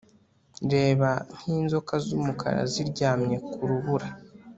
[0.73, 4.07] reba nk'inzoka z'umukara ziryamye ku rubura